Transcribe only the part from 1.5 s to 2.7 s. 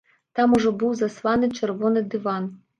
чырвоны дыван.